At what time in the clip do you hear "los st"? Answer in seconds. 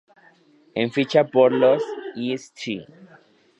1.51-2.87